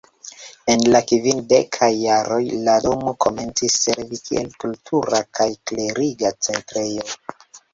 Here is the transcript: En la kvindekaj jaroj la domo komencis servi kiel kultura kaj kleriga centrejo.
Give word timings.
En 0.73 0.85
la 0.93 1.01
kvindekaj 1.11 1.89
jaroj 2.05 2.39
la 2.69 2.75
domo 2.87 3.13
komencis 3.27 3.77
servi 3.83 4.21
kiel 4.31 4.49
kultura 4.65 5.21
kaj 5.41 5.49
kleriga 5.73 6.35
centrejo. 6.49 7.07